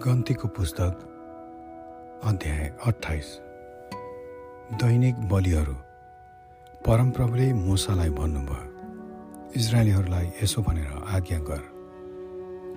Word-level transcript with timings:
गन्तीको 0.00 0.48
पुस्तक 0.48 0.92
अध्याय 2.24 2.76
अठाइस 2.86 3.26
दैनिक 4.74 5.16
बलिहरू। 5.28 5.72
परमप्रभुले 6.86 7.52
मुसालाई 7.52 8.10
भन्नुभयो 8.10 9.52
इजरायलीहरूलाई 9.56 10.26
यसो 10.42 10.62
भनेर 10.62 10.92
आज्ञा 11.16 11.38
गर। 11.38 11.62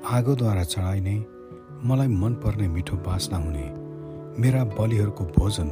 आगोद्वारा 0.06 0.64
चढाइने 0.64 1.16
मलाई 1.88 2.08
मनपर्ने 2.08 2.68
मिठो 2.68 2.98
बासना 2.98 3.38
हुने 3.38 3.66
मेरा 4.42 4.64
बलिहरूको 4.64 5.24
भोजन 5.26 5.70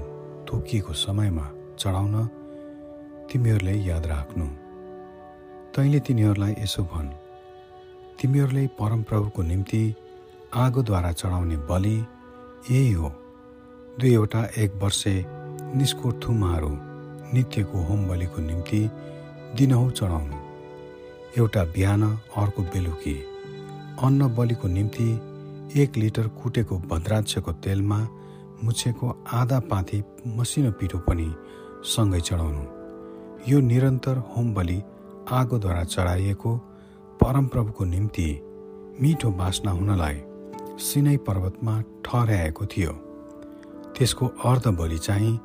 तोकिएको 0.48 0.94
समयमा 0.94 1.46
चढाउन 1.80 2.16
तिमीहरूले 3.32 3.74
याद 3.74 4.06
राख्नु। 4.06 4.46
तैँले 5.76 6.00
तिनीहरूलाई 6.00 6.56
यसो 6.60 6.84
भन्। 6.84 7.10
तिमीहरूले 8.22 8.68
परमप्रभुको 8.80 9.42
निम्ति 9.42 9.84
आगोद्वारा 10.54 11.12
चढाउने 11.12 11.58
बलि 11.70 11.96
यही 12.72 12.92
हो। 12.92 13.10
दुईवटा 14.00 14.44
एक 14.58 14.74
वर्षे 14.82 15.14
निस्को 15.78 16.12
थुमाहरू 16.22 16.70
नित्यको 17.34 17.82
होम 17.84 18.08
बलिको 18.08 18.42
निम्ति 18.42 18.80
दिनहौ 19.58 19.90
चढाउनु। 19.90 20.38
एउटा 21.38 21.64
बिहान 21.64 22.04
अर्को 22.38 22.64
बेलुकी 22.64 23.14
अन्न 24.04 24.28
बलिको 24.36 24.68
निम्ति 24.68 25.08
एक 25.82 25.98
लिटर 25.98 26.28
कुटेको 26.42 26.78
भद्राक्षको 26.90 27.52
तेलमा 27.64 28.00
मुछेको 28.64 29.10
आधा 29.34 29.60
पाथी 29.72 30.04
मसिनो 30.38 30.72
पिठो 30.72 30.98
पनि 31.08 31.28
सँगै 31.86 32.20
चढाउनु। 32.20 32.64
यो 33.52 33.60
निरन्तर 33.60 34.18
होम 34.32 34.54
बलि 34.54 34.82
आगोद्वारा 35.32 35.84
चढाइएको 35.84 36.58
परमप्रभुको 37.20 37.86
निम्ति 37.86 38.28
मिठो 39.02 39.32
बास्ना 39.32 39.72
हुनलाई 39.72 40.22
सिनै 40.82 41.18
पर्वतमा 41.18 41.74
ठहराएको 42.06 42.66
थियो। 42.66 42.92
त्यसको 43.98 44.26
अर्ध 44.46 44.68
बलि 44.68 44.98
चाहिँ 44.98 45.40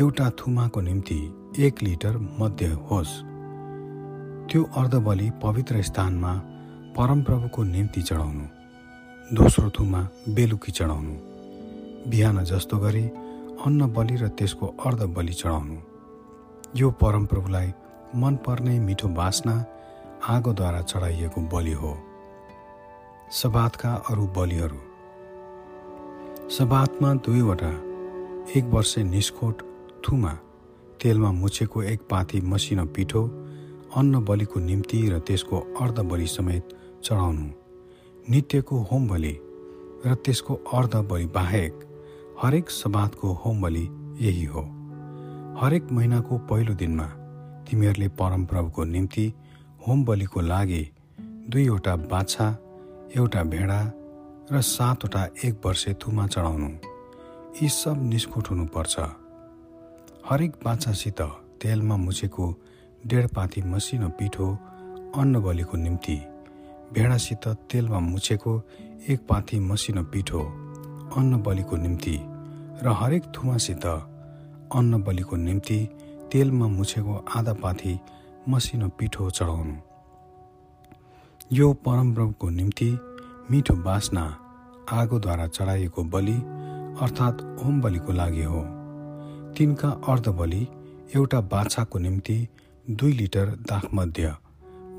एउटा 0.00 0.30
थुमाको 0.30 0.80
निम्ति 0.80 1.18
एक 1.58 1.82
लिटर 1.82 2.16
मध्य 2.40 2.66
होस्। 2.90 3.12
त्यो 4.48 4.62
अर्धबलि 4.76 5.30
पवित्र 5.42 5.82
स्थानमा 5.82 6.32
परमप्रभुको 6.96 7.62
निम्ति 7.64 8.02
चढाउनु 8.02 8.46
दोस्रो 9.34 9.70
थुमा 9.70 10.00
बेलुकी 10.28 10.72
चढाउनु 10.72 11.14
बिहान 12.10 12.44
जस्तो 12.44 12.78
गरी 12.78 13.04
अन्न 13.66 13.92
बलि 13.92 14.16
र 14.16 14.28
त्यसको 14.28 14.66
अर्ध 14.86 15.02
बलि 15.16 15.32
चढाउनु। 15.32 15.78
यो 16.76 16.90
परमप्रभुलाई 16.90 17.72
मनपर्ने 18.16 18.78
मिठो 18.80 19.08
बास्ना 19.08 19.64
आगोद्वारा 20.28 20.80
चढाइएको 20.82 21.40
बलि 21.52 21.72
हो। 21.72 21.92
सबातका 23.32 23.90
अरू 24.10 24.26
बलिहरू। 24.36 24.76
सबातमा 26.50 27.12
दुईवटा 27.14 27.72
एक 28.56 28.64
वर्षे 28.64 29.02
निस्कोट 29.04 29.62
थुमा 30.04 30.32
तेलमा 31.00 31.30
मुछेको 31.32 31.82
एक 31.82 32.00
पाथी 32.10 32.40
मसिनो 32.40 32.84
पिठो 32.96 33.22
अन्न 33.96 34.24
बलिको 34.24 34.60
निम्ति 34.60 35.00
र 35.08 35.18
त्यसको 35.20 35.58
अर्ध 35.80 36.00
बलि 36.00 36.26
समेत 36.26 36.68
चढाउनु। 37.04 37.48
नित्यको 38.30 38.76
होम 38.82 39.08
बलि 39.08 39.34
र 40.06 40.14
त्यसको 40.24 40.54
अर्ध 40.72 40.96
बलि 41.10 41.26
बाहेक 41.34 41.74
हरेक 42.42 42.70
सबातको 42.70 43.32
होम 43.44 43.60
बलि 43.62 43.84
यही 44.20 44.44
हो। 44.44 44.62
हरेक 45.60 45.92
महिनाको 45.92 46.38
पहिलो 46.48 46.74
दिनमा 46.74 47.06
तिमीहरूले 47.68 48.08
परमप्रभुको 48.16 48.84
निम्ति 48.84 49.26
होम 49.86 50.04
बलिको 50.04 50.40
लागि 50.40 50.82
दुईवटा 51.50 51.96
बाछा 52.08 52.48
एउटा 53.16 53.42
भेडा 53.42 53.80
र 54.52 54.60
सातवटा 54.60 55.22
एक 55.44 55.54
वर्षे 55.66 55.92
थुमा 55.94 56.26
चढाउनु। 56.26 56.68
यी 57.62 57.68
सब 57.68 58.02
निष्कुट 58.02 58.50
हुनुपर्छ। 58.50 58.98
हरेक 60.28 60.52
बाछासित 60.64 61.20
तेलमा 61.62 61.96
मुछेको 61.96 62.46
डेढ 63.06 63.26
पाथी 63.26 63.62
मसिनो 63.62 64.08
पिठो 64.08 64.46
अन्न 65.16 65.40
बलिको 65.40 65.76
निम्ति। 65.76 66.16
भेडासित 66.92 67.48
तेलमा 67.70 67.98
मुछेको 67.98 68.52
एक 69.08 69.26
पाथी 69.28 69.58
मसिनो 69.60 70.02
पिठो 70.04 70.40
अन्न 71.16 71.42
बलिको 71.42 71.76
निम्ति। 71.76 72.16
र 72.84 72.86
हरेक 72.92 73.32
थुमासित 73.34 73.86
अन्न 74.76 75.02
बलिको 75.02 75.36
निम्ति 75.36 75.78
तेलमा 76.32 76.66
मुछेको 76.68 77.24
आधा 77.36 77.52
पाथी 77.52 77.98
मसिनो 78.48 78.88
पिठो 78.88 79.30
चढाउनु। 79.30 79.87
यो 81.52 81.72
परमप्रभुको 81.72 82.48
निम्ति 82.48 82.86
मिठो 83.50 83.74
बास्ना 83.74 84.22
आगोद्वारा 84.92 85.46
चढाइएको 85.46 86.02
बलि 86.04 86.34
अर्थात् 87.02 87.40
होम 87.60 87.80
बलिको 87.80 88.12
लागि 88.12 88.42
हो। 88.42 88.60
तिनका 89.56 89.88
अर्ध 90.08 90.28
बलि 90.28 90.66
एउटा 91.16 91.40
बाछाको 91.52 91.98
निम्ति 91.98 92.36
दुई 92.90 93.12
लिटर 93.12 93.46
दाखमध्य 93.70 94.34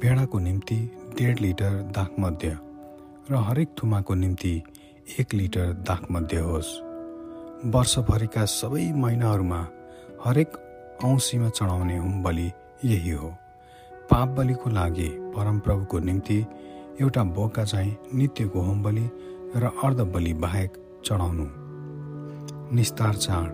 भेडाको 0.02 0.40
निम्ति 0.40 0.78
डेढ 1.18 1.40
लिटर 1.40 1.76
दाखमध्य 1.96 2.58
र 3.32 3.44
हरेक 3.48 3.76
थुमाको 3.84 4.14
निम्ति 4.16 4.54
एक 5.20 5.34
लिटर 5.34 5.74
दाखमध्य 5.88 6.40
होस्। 6.40 6.72
वर्षभरिका 7.76 8.46
सबै 8.46 8.92
महिनाहरूमा 8.96 9.62
हरेक 10.26 10.58
औँसीमा 11.04 11.50
चढाउने 11.50 11.98
होम 11.98 12.24
बलि 12.24 12.52
यही 12.86 13.12
हो। 13.12 13.34
पाप 14.10 14.28
बलिको 14.28 14.70
लागि 14.70 15.08
परमप्रभुको 15.36 16.00
निम्ति 16.00 16.46
एउटा 17.02 17.24
बोका 17.24 17.64
चाहिँ 17.64 17.98
नित्यको 18.14 18.62
होम 18.62 18.84
बलि 18.84 19.10
र 19.56 19.72
अर्ध 19.84 20.00
बलि 20.14 20.34
बाहेक 20.34 20.78
चढाउनु। 21.06 21.46
निस्तार 22.76 23.16
चाड। 23.16 23.54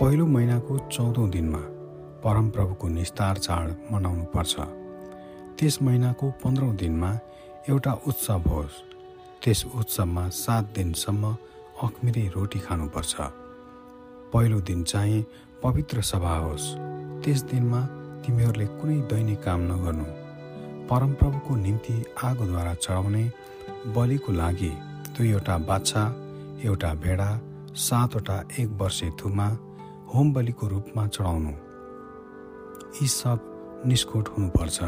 पहिलो 0.00 0.26
महिनाको 0.26 0.78
चौधौँ 0.88 1.28
दिनमा 1.30 1.58
परमप्रभुको 2.24 2.88
निस्तार 2.88 3.38
चाड 3.38 3.74
मनाउनु 3.92 4.24
पर्छ 4.24 4.54
त्यस 5.60 5.82
महिनाको 5.82 6.30
पन्ध्रौँ 6.44 6.74
दिनमा 6.76 7.12
एउटा 7.68 7.92
उत्सव 8.06 8.48
होस्। 8.48 8.82
त्यस 9.44 9.64
उत्सवमा 9.74 10.28
सात 10.28 10.72
दिनसम्म 10.74 11.36
अखमिरी 11.82 12.28
रोटी 12.28 12.58
खानुपर्छ। 12.58 13.14
पहिलो 14.32 14.60
दिन 14.60 14.82
चाहिँ 14.84 15.24
पवित्र 15.62 16.02
सभा 16.02 16.36
होस्। 16.36 16.74
त्यस 17.24 17.42
दिनमा 17.42 17.80
तिमीहरूले 18.22 18.66
कुनै 18.78 18.98
दैनिक 19.10 19.42
काम 19.42 19.60
नगर्नु। 19.70 20.04
परमप्रभुको 20.88 21.54
निम्ति 21.56 21.94
आगोद्वारा 22.24 22.74
चढाउने 22.74 23.24
बलिको 23.94 24.32
लागि 24.32 24.72
दुईवटा 25.16 25.56
बाछा 25.68 26.02
एउटा 26.64 26.92
भेडा 26.94 27.30
सातवटा 27.84 28.36
एक 28.60 28.68
वर्षे 28.80 29.10
थुमा 29.20 29.48
होम 30.14 30.32
बलिको 30.32 30.66
रूपमा 30.68 31.06
चढाउनु। 31.06 31.52
यी 32.98 33.06
सब 33.08 33.38
निष्कोट 33.86 34.28
हुनुपर्छ। 34.28 34.78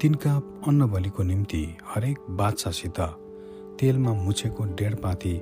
तिनका 0.00 0.34
अन्न 0.66 0.86
बलिको 0.90 1.22
निम्ति 1.22 1.62
हरेक 1.86 2.18
बाछासित 2.38 3.00
तेलमा 3.80 4.12
मुछेको 4.14 4.64
डेढ 4.78 4.94
पाथी 4.94 5.34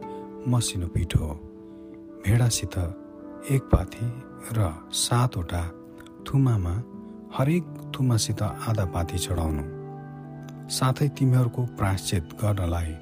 मसिनो 0.48 0.86
पिठो 0.86 1.26
भेडासित 2.25 2.76
एक 3.50 3.62
पाथी 3.72 4.06
र 4.53 4.70
सातवटा 5.00 5.62
थुमामा 6.32 6.72
हरेक 7.38 7.64
थुमासित 7.94 8.42
आधा 8.42 8.84
पाती 8.84 9.18
चढाउनु। 9.18 9.62
साथै 10.70 11.08
तिमीहरूको 11.08 11.62
प्राश्चित 11.78 12.24
गर्नलाई 12.42 12.92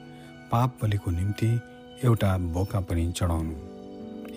पाप 0.53 0.79
बलिको 0.83 1.11
निम्ति 1.11 1.51
एउटा 2.05 2.31
बोका 2.55 2.81
पनि 2.81 3.05
चढाउनु। 3.13 3.57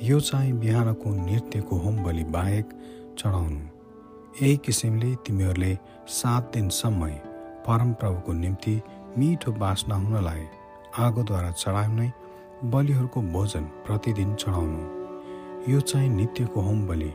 यो 0.08 0.20
चाहिँ 0.20 0.54
बिहानको 0.54 1.10
नृत्यको 1.10 1.76
होम 1.76 2.04
बलि 2.04 2.24
बाहेक 2.36 2.68
चढाउनु। 3.20 3.62
यही 4.42 4.58
किसिमले 4.58 5.16
तिमीहरूले 5.16 5.78
सात 6.10 6.52
दिनसम्म 6.54 7.08
परमप्रभुको 7.68 8.34
निम्ति 8.34 8.76
मिठो 9.18 9.52
बास्ना 9.52 9.96
हुनलाई 9.96 10.46
आगोद्वारा 11.00 11.52
चढाउने 11.52 12.12
बलिहरूको 12.66 13.22
भोजन 13.22 13.64
प्रतिदिन 13.88 14.36
चढाउनु। 14.36 15.72
यो 15.72 15.80
चाहिँ 15.80 16.10
नित्यको 16.10 16.62
होम 16.62 16.88
बलि 16.88 17.12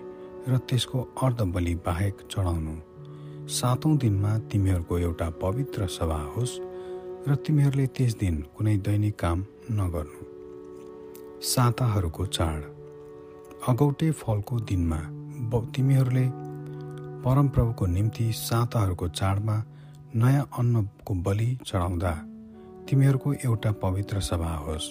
र 0.48 0.58
त्यसको 0.68 0.98
अर्ध 1.22 1.42
बलि 1.54 1.74
बाहेक 1.86 2.14
चढाउनु। 2.30 2.74
सातौँ 3.48 3.96
दिनमा 3.98 4.32
तिमीहरूको 4.50 4.98
एउटा 4.98 5.28
पवित्र 5.42 5.86
सभा 5.88 6.20
होस् 6.34 6.54
र 7.28 7.34
तिमीहरूले 7.46 7.86
त्यस 7.86 8.14
दिन 8.16 8.36
कुनै 8.56 8.76
दैनिक 8.86 9.18
काम 9.18 9.44
नगर्नु। 9.72 10.22
साताहरूको 11.42 12.26
चाड। 12.28 12.60
अगौटे 13.68 14.10
फलको 14.12 14.60
दिनमा 14.60 15.00
तिमीहरूले 15.74 16.26
परमप्रभुको 17.24 17.86
निम्ति 17.86 18.26
साताहरूको 18.32 19.08
चाडमा 19.10 19.56
नयाँ 20.14 20.48
अन्नको 20.58 21.14
बलि 21.26 21.50
चढाउँदा 21.66 22.12
तिमीहरूको 22.88 23.32
एउटा 23.44 23.72
पवित्र 23.82 24.20
सभा 24.20 24.54
होस्। 24.56 24.86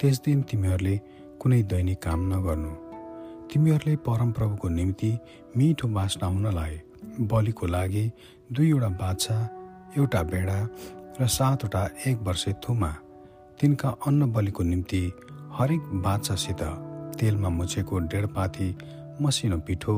त्यस 0.00 0.16
दिन 0.24 0.42
तिमीहरूले 0.42 0.96
कुनै 1.40 1.62
दैनिक 1.62 2.02
काम 2.02 2.20
नगर्नु। 2.32 2.72
तिमीहरूले 3.52 3.96
परमप्रभुको 4.06 4.68
निम्ति 4.68 5.10
मिठो 5.56 5.88
बास्ना 5.88 6.26
हुनलाई 6.26 6.80
बलिको 7.30 7.66
लागि 7.66 8.04
दुईवटा 8.52 8.88
बाछा 9.00 9.36
एउटा 9.96 10.22
भेडा 10.32 10.58
र 11.20 11.26
सातवटा 11.36 11.82
एक 12.06 12.18
वर्षे 12.26 12.52
थुमा 12.64 12.90
तिनका 13.60 13.88
अन्न 14.06 14.30
बलिको 14.32 14.62
निम्ति 14.62 15.02
हरेक 15.58 15.84
बाछासित 16.04 16.62
तेलमा 17.18 17.48
मुछेको 17.48 17.98
डेढ 18.12 18.26
पाथी 18.36 18.68
मसिनो 19.22 19.58
पिठो 19.66 19.94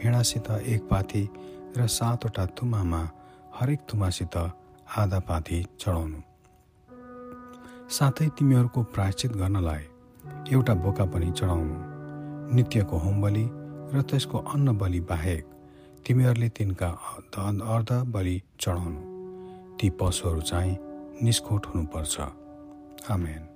भेडासित 0.00 0.50
एक 0.74 0.88
पाथी 0.90 1.22
र 1.76 1.86
सातवटा 1.98 2.46
तुमामा 2.56 3.02
हरेक 3.60 3.80
तुमासित 3.90 4.36
आधा 4.96 5.18
पाथी 5.28 5.62
चढाउनु। 5.80 6.20
साथै 7.96 8.28
तिमीहरूको 8.38 8.82
प्रायश्चित 8.94 9.32
गर्नलाई 9.36 9.84
एउटा 10.54 10.74
बोका 10.84 11.04
पनि 11.12 11.30
चढाउनु। 11.38 11.89
नित्यको 12.54 12.96
होम 12.96 13.22
बलि 13.22 13.46
र 13.94 14.02
त्यसको 14.02 14.38
अन्न 14.38 14.78
बलि 14.78 15.00
बाहेक 15.00 15.44
तिमीहरूले 16.06 16.48
तिनका 16.48 16.88
अर्ध 17.74 17.92
बलि 17.92 18.42
चढाउनु। 18.60 19.02
ती 19.78 19.90
पशुहरू 19.90 20.40
चाहिँ 20.40 20.76
निष्कोट 21.22 21.66
हुनुपर्छ। 21.66 22.20
आमेन। 23.10 23.49